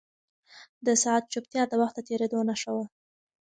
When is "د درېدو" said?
1.97-2.39